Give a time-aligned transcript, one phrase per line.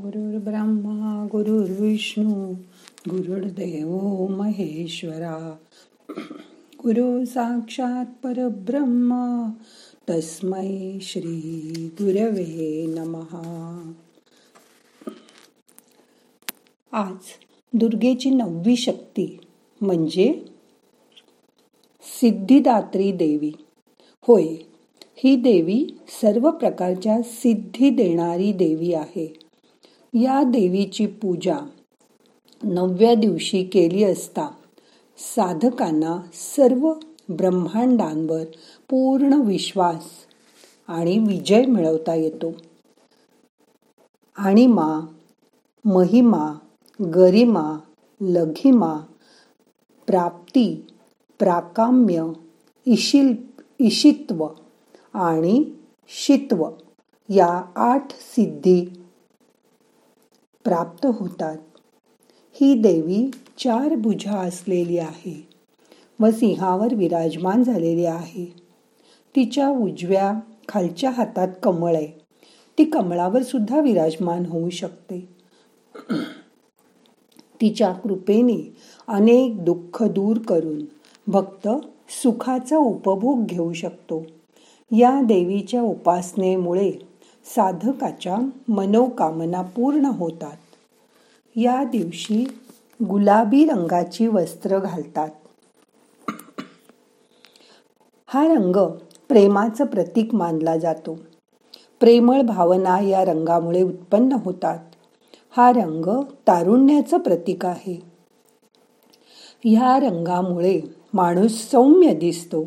[0.00, 2.54] गुरुर्ब्रह्मा गुरुर्विष्णू
[3.10, 5.56] गुरुर्देव महेश्वरा।
[6.84, 9.12] गुरु साक्षात परब्रह्म
[10.10, 13.92] तस्मै श्री गुरवे नमहा।
[16.92, 17.16] आज
[17.72, 19.38] दुर्गेची नववी शक्ती
[19.80, 20.44] म्हणजे
[22.02, 23.52] सिद्धिदात्री देवी.
[24.22, 24.46] होय
[25.16, 29.47] ही देवी सर्व प्रकारच्या सिद्धी देणारी देवी आहे.
[30.14, 31.58] या देवीची पूजा
[32.62, 34.48] नवव्या दिवशी केली असता
[35.18, 36.92] साधकांना सर्व
[37.28, 38.44] ब्रह्मांडांवर
[38.90, 40.06] पूर्ण विश्वास
[40.88, 42.52] आणि विजय मिळवता येतो.
[44.36, 45.00] आणि मा
[45.84, 46.58] महिमा
[47.14, 47.78] गरिमा
[48.20, 48.96] लघिमा
[50.06, 50.86] प्राप्ती
[51.38, 52.32] प्राकाम्य
[52.86, 53.34] इशिल
[53.78, 54.46] इशित्व
[55.14, 55.64] आणि
[56.08, 56.70] शित्व
[57.28, 58.86] या आठ सिद्धी
[60.68, 61.56] प्राप्त होतात.
[62.52, 65.48] ही देवी चार भुजा असलेली आहे
[66.20, 68.44] व सिंहावर विराजमान झालेली आहे.
[69.36, 70.32] तिच्या उजव्या
[70.68, 72.06] खालच्या हातात कमळ आहे.
[72.78, 75.28] ती कमळावर सुद्धा विराजमान होऊ शकते.
[77.60, 78.76] तिच्या कृपेने
[79.08, 80.82] अनेक दुःख दूर करून
[81.26, 81.68] भक्त
[82.22, 84.22] सुखाचा उपभोग घेऊ शकतो.
[84.98, 86.92] या देवीच्या उपासनेमुळे
[87.48, 88.36] साधकाच्या
[88.68, 90.56] मनोकामना पूर्ण होतात.
[91.56, 92.44] या दिवशी
[93.08, 95.28] गुलाबी रंगाची वस्त्र घालतात.
[98.26, 98.76] हा रंग
[99.28, 101.18] प्रेमाचं प्रतीक मानला जातो.
[102.00, 104.78] प्रेमळ भावना या रंगामुळे उत्पन्न होतात.
[105.56, 108.00] हा रंग तारुण्याचं प्रतीक आहे.
[109.64, 110.80] ह्या रंगामुळे
[111.14, 112.64] माणूस सौम्य दिसतो.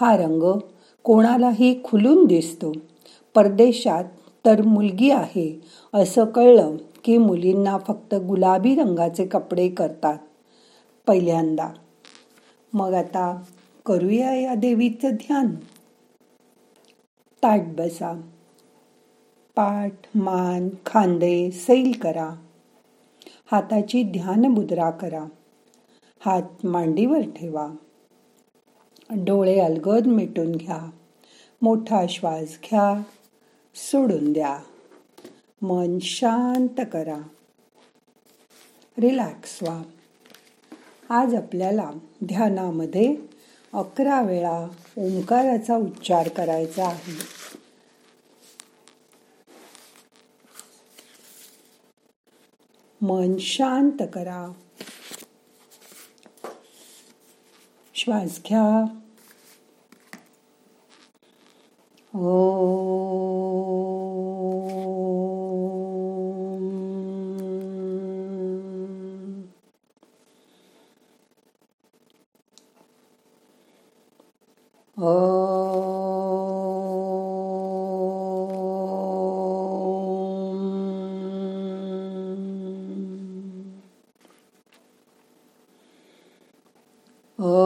[0.00, 0.58] हा रंग
[1.02, 2.72] कोणालाही खुलून दिसतो.
[3.36, 4.04] परदेशात
[4.44, 5.60] तर मुलगी आहे.
[5.94, 10.18] असं कळलं की मुलींना फक्त गुलाबी रंगाचे कपडे करतात.
[11.06, 11.68] पहिल्यांदा.
[12.72, 13.42] मग आता
[13.86, 15.54] करूया या देवीचं ध्यान.
[17.42, 18.20] ताट बसा.
[19.56, 22.30] पाठ मान खांदे सैल करा.
[23.52, 25.24] हाताची ध्यान मुद्रा करा.
[26.20, 27.68] हात मांडीवर ठेवा.
[29.10, 30.90] डोळे अलगद मिटून घ्या.
[31.62, 33.02] मोठा श्वास घ्या.
[33.76, 34.58] सोडून द्या.
[35.62, 37.28] मन शांत करा.
[38.98, 39.82] रिलॅक्स व्हा.
[41.10, 41.90] आज आपल्याला
[42.24, 43.16] ध्यानामध्ये
[43.72, 47.18] अकरा वेळा ओंकाराचा उच्चार करायचा आहे.
[53.00, 54.52] मन शांत करा.
[57.94, 58.84] श्वास घ्या.
[87.38, 87.65] Oh.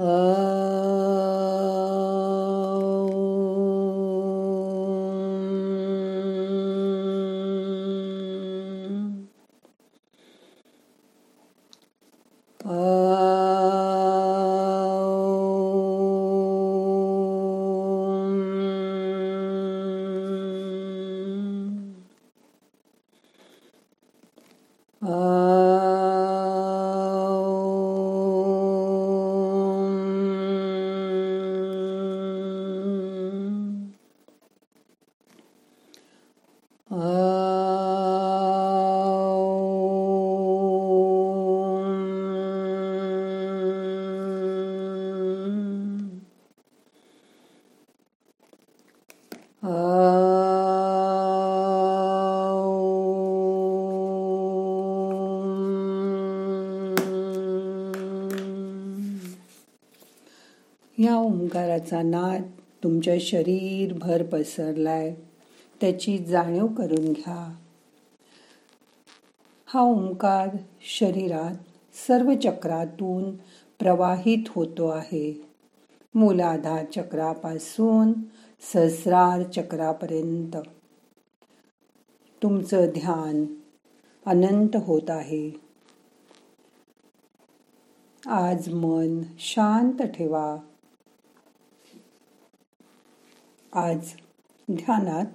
[0.00, 0.60] Uh...
[49.62, 49.72] या
[61.16, 62.42] ओंकाराचा नाद
[62.82, 65.14] तुमच्या शरीरभर पसरलाय.
[65.80, 67.56] त्याची जाणीव करून घ्या.
[69.66, 70.48] हा ओंकार
[70.98, 71.54] शरीरात
[72.08, 73.36] सर्व चक्रातून
[73.78, 75.46] प्रवाहित होतो आहे.
[76.14, 78.12] मूलाधार चक्रापासून
[78.62, 80.56] सहस्रार चक्रापर्यंत.
[82.42, 83.44] तुमचं ध्यान
[84.26, 85.50] अनंत होत आहे.
[88.26, 90.56] आज मन शांत ठेवा.
[93.72, 94.12] आज
[94.70, 95.26] ध्यानात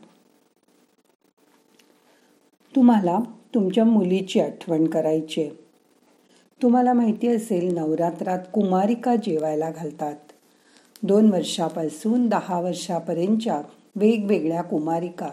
[2.76, 3.20] तुम्हाला
[3.54, 5.50] तुमच्या मुलीची आठवण करायची
[6.62, 10.16] तुम्हाला माहिती असेल नवरात्रात कुमारिका जेवायला घालतात.
[11.06, 13.62] दोन वर्षापासून दहा वर्षापर्यंतच्या
[13.96, 15.30] वेगवेगळ्या कुमारिका.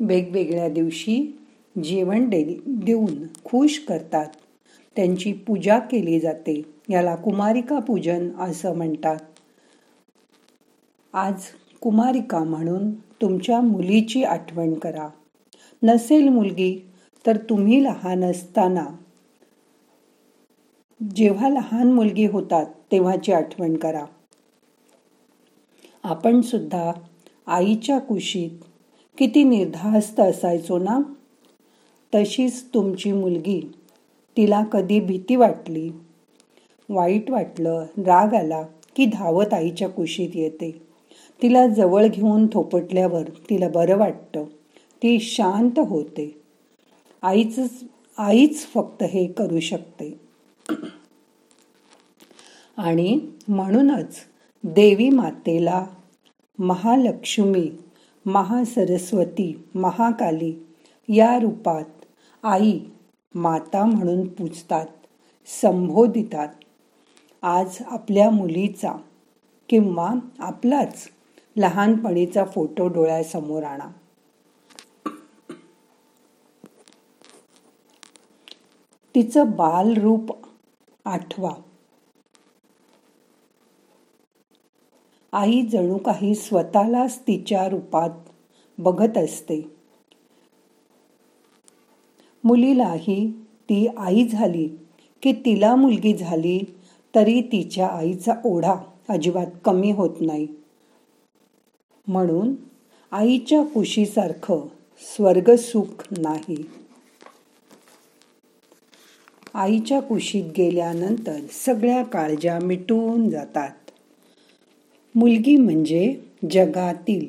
[0.00, 1.38] वेगवेगळ्या दिवशी
[1.84, 4.26] जेवण दे देऊन खुश करतात.
[4.96, 6.62] त्यांची पूजा केली जाते.
[6.88, 9.16] याला कुमारिका पूजन असं म्हणतात.
[11.12, 11.42] आज
[11.80, 15.08] कुमारिका म्हणून तुमच्या मुलीची आठवण करा.
[15.82, 16.86] नसेल मुलगी
[17.26, 18.86] तर तुम्ही लहान असताना.
[21.16, 24.04] जेव्हा लहान मुलगी होतात तेव्हाची आठवण करा.
[26.02, 26.92] आपण सुद्धा
[27.46, 28.64] आईच्या कुशीत
[29.18, 30.98] किती निर्धास्त असायचो ना?
[32.14, 33.72] तशीच तुमची मुलगी.
[34.36, 35.90] तिला कधी भीती वाटली?
[36.88, 38.62] वाईट वाटलं राग आला
[38.96, 40.82] की धावत आईच्या कुशीत येते.
[41.42, 44.44] तिला जवळ घेऊन थोपटल्यावर तिला बरं वाटतं.
[45.02, 46.40] ती शांत होते.
[47.22, 47.60] आईच
[48.18, 50.20] आईच फक्त हे करू शकते.
[52.76, 54.16] आणि म्हणूनच
[54.64, 55.86] देवी मातेला
[56.58, 57.70] महालक्ष्मी
[58.26, 60.66] महासरस्वती महाकाली
[61.08, 61.84] या रूपात
[62.42, 62.80] आई
[63.34, 64.86] माता म्हणून पूजतात
[65.46, 66.48] संबोधितात.
[67.42, 68.94] आज आपल्या मुलीचा
[69.68, 71.08] किंवा आपलाच
[71.56, 73.90] लहानपणीचा फोटो डोळ्यासमोर आणा.
[79.14, 80.36] तिचं बालरूप
[81.04, 81.54] आठवा.
[85.32, 88.10] आई जणू काही स्वतःलाच तिच्या रूपात
[88.78, 89.60] बघत असते.
[92.44, 93.30] मुलीलाही
[93.68, 94.68] ती आई झाली
[95.22, 96.58] की तिला मुलगी झाली
[97.14, 98.74] तरी तिच्या आईचा ओढा
[99.08, 100.46] अजिबात कमी होत नाही.
[102.06, 102.54] म्हणून
[103.12, 104.66] आईच्या कुशीसारखं
[105.16, 106.64] स्वर्गसुख नाही.
[109.54, 113.70] आईच्या कुशीत गेल्यानंतर सगळ्या काळजा मिटून जातात.
[115.14, 116.14] मुलगी म्हणजे
[116.50, 117.26] जगातील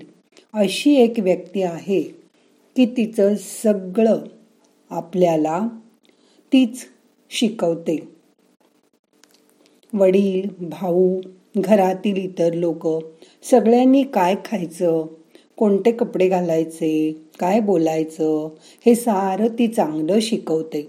[0.54, 2.02] अशी एक व्यक्ती आहे
[2.76, 4.20] की तिचं सगळं
[4.92, 5.60] आपल्याला
[6.52, 6.86] तीच
[7.32, 7.98] शिकवते.
[9.94, 11.22] वडील भाऊ
[11.58, 12.88] घरातील इतर लोक
[13.44, 15.06] सगळ्यांनी काय खायचं
[15.58, 18.48] कोणते कपडे घालायचे काय बोलायचं
[18.86, 20.88] हे सारं ती चांगलं शिकवते.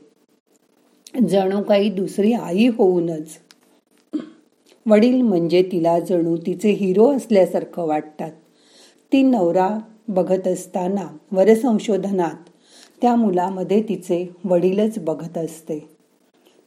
[1.29, 3.39] जणू काही दुसरी आई होऊनच
[4.87, 8.31] वडील म्हणजे तिला जणू तिचे हिरो असल्यासारखं वाटतात.
[9.13, 12.49] ती नवरा बघत असताना वरसंशोधनात
[13.03, 15.79] त्या मुलामध्ये तिचे वडीलच बघत असते.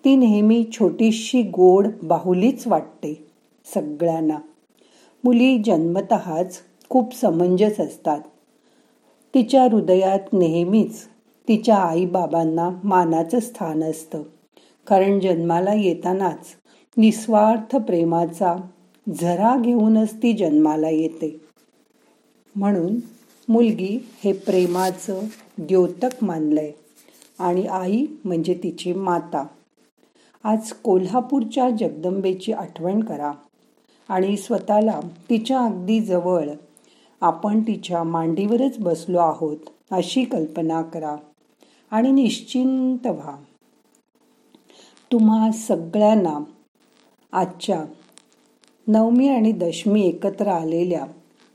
[0.05, 3.27] ती नेहमी छोटीशी गोड बाहुलीच वाटते
[3.73, 4.37] सगळ्यांना.
[5.23, 8.19] मुली जन्मतःच खूप समंजस असतात.
[9.33, 11.01] तिच्या हृदयात नेहमीच
[11.47, 14.23] तिच्या आईबाबांना मानाचं स्थान असतं.
[14.87, 16.45] कारण जन्माला येतानाच
[16.97, 18.55] निस्वार्थ प्रेमाचा
[19.21, 21.41] झरा घेऊनच ती जन्माला येते.
[22.55, 22.95] म्हणून
[23.49, 25.19] मुलगी हे प्रेमाचं
[25.57, 26.71] द्योतक मानलंय
[27.39, 29.45] आणि आई म्हणजे तिची माता.
[30.43, 33.31] आज कोल्हापूरच्या जगदंबेची आठवण करा
[34.09, 34.99] आणि स्वतःला
[35.29, 36.49] तिच्या अगदी जवळ
[37.21, 39.57] आपण तिच्या मांडीवरच बसलो आहोत
[39.91, 41.15] अशी कल्पना करा
[41.91, 43.35] आणि निश्चिंत व्हा.
[45.11, 46.39] तुम्हा सगळ्यांना
[47.35, 47.85] आजच्या
[48.87, 51.05] नवमी आणि दशमी एकत्र आलेल्या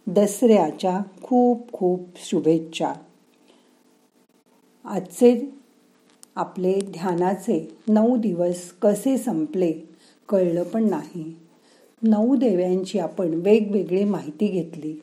[0.06, 2.92] दसऱ्याच्या खूप खूप शुभेच्छा.
[4.84, 5.54] आजचे
[6.34, 9.72] आपले ध्यानाचे नऊ दिवस कसे संपले
[10.28, 11.36] कळलं पण नाही.
[12.02, 15.02] नऊ देव्यांची आपण वेगवेगळी माहिती घेतली.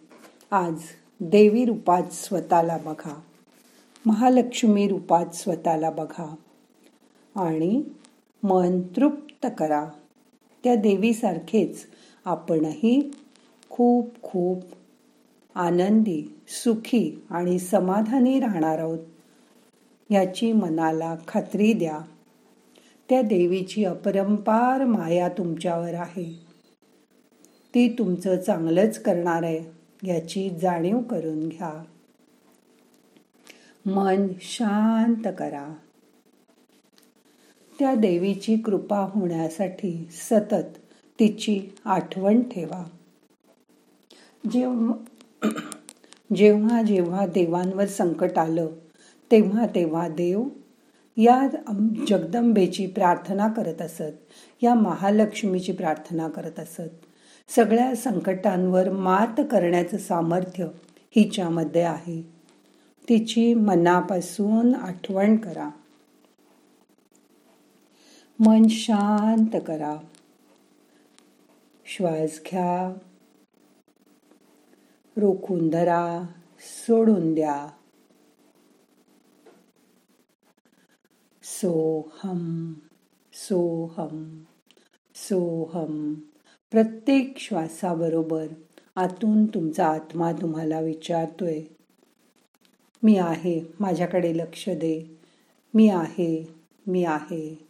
[0.51, 0.73] आज
[1.21, 3.21] देवी रूपात स्वतःला बघा.
[4.05, 6.35] महालक्ष्मी रूपात स्वतःला बघा.
[7.35, 7.83] आणि
[8.43, 9.89] मन तृप्त करा.
[10.63, 11.85] त्या देवीसारखेच
[12.25, 13.11] आपणही
[13.69, 14.63] खूप खूप
[15.55, 18.99] आनंदी सुखी आणि समाधानी राहणार आहोत
[20.09, 21.99] याची मनाला खात्री द्या.
[23.09, 26.47] त्या देवीची अपरंपार माया तुमच्यावर आहे.
[27.73, 29.63] ती तुमचं चांगलंच करणार आहे
[30.03, 31.83] याची जाणीव करून घ्या.
[33.85, 35.73] मन शांत करा.
[37.79, 40.77] त्या देवीची कृपा होण्यासाठी सतत
[41.19, 42.83] तिची आठवण ठेवा.
[44.51, 44.93] जेव्हा
[46.35, 48.67] जेव्हा जेव्हा देवांवर संकट आलं
[49.31, 50.43] तेव्हा तेव्हा देव
[51.17, 51.47] या
[52.07, 56.89] जगदंबेची प्रार्थना करत असत या महालक्ष्मीची प्रार्थना करत असत.
[57.49, 60.65] सगळ्या संकटांवर मात करण्याचं सामर्थ्य
[61.15, 62.21] हिच्यामध्ये आहे.
[63.09, 65.69] तिची मनापासून आठवण करा.
[68.39, 69.97] मन शांत करा.
[71.85, 72.97] श्वास घ्या.
[75.17, 76.23] रोखून धरा.
[76.59, 77.67] सोडून द्या.
[81.43, 82.73] सोहम
[83.33, 84.43] सोहम
[85.15, 86.13] सोहम.
[86.71, 88.47] प्रत्येक श्वासाबरोबर
[88.95, 91.61] आतून तुमचा आत्मा तुम्हाला विचारतोय
[93.03, 95.19] मी आहे माझ्याकडे लक्ष दे.
[95.73, 96.55] मी आहे
[96.87, 97.66] मी आहे.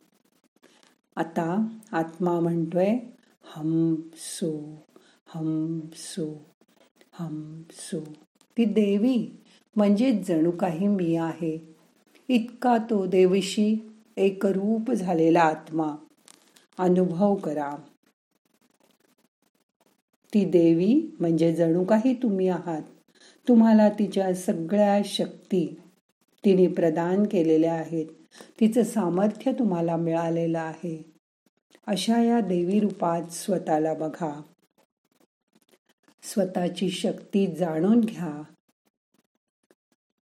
[1.18, 2.98] आता आत्मा म्हणतोय
[3.44, 4.80] हम सो
[5.28, 6.46] हम सो
[7.12, 8.00] हम सो.
[8.58, 9.44] ती देवी
[9.76, 11.76] म्हणजे जणू काही मी आहे.
[12.28, 13.78] इतका तो देवीशी
[14.18, 15.96] एकरूप झालेला आत्मा.
[16.78, 17.76] अनुभव करा.
[20.34, 22.82] ती देवी म्हणजे जणू काही तुम्ही आहात.
[23.48, 25.80] तुम्हाला तिच्या सगळ्या शक्ती
[26.46, 28.06] तिने प्रदान केलेल्या आहेत.
[28.60, 31.14] तिचं सामर्थ्य तुम्हाला मिळालेलं आहे.
[31.88, 34.42] अशा या देवी रूपात स्वतःला बघा.
[36.24, 38.44] स्वतःची शक्ती जाणून घ्या.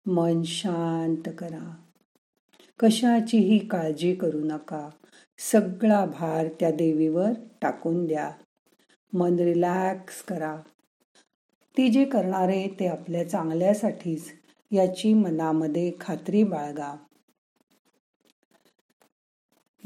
[0.05, 1.75] मन शांत करा.
[2.79, 4.89] कशाचीही काळजी करू नका.
[5.37, 7.29] सगळा भार त्या देवीवर
[7.61, 8.31] टाकून द्या.
[9.13, 10.61] मन रिलॅक्स करा.
[11.77, 14.31] ती जे करणारे ते आपल्या चांगल्यासाठीच
[14.71, 16.95] याची मनामध्ये खात्री बाळगा.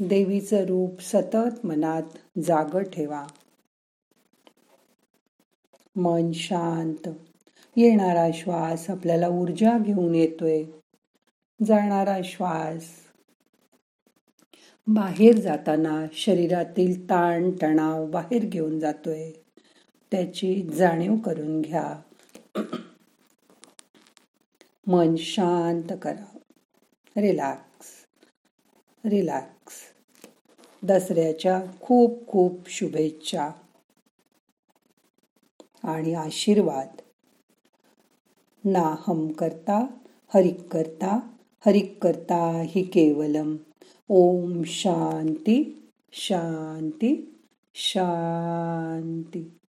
[0.02, 2.02] देवीचं रूप सतत मनात
[2.44, 3.26] जाग ठेवा.
[5.96, 7.08] मन शांत.
[7.76, 10.64] येणारा श्वास आपल्याला ऊर्जा घेऊन येतोय.
[11.66, 12.84] जाणारा श्वास
[14.86, 19.30] बाहेर जाताना शरीरातील ताण तणाव बाहेर घेऊन जातोय.
[20.10, 22.02] त्याची जाणीव करून घ्या.
[24.86, 26.38] मन शांत करा.
[27.16, 27.99] रिलॅक्स.
[29.04, 29.72] रिलॅक्स
[30.82, 33.50] दसऱ्याच्या खूप खूप शुभेच्छा.
[35.84, 36.88] आणि आशीर्वाद.
[38.64, 39.86] ना हम करता
[40.34, 41.18] हरिक करता
[41.66, 43.56] हरिक करता हि केवलम.
[44.08, 47.38] ओम शांती शांती
[47.74, 49.59] शांती.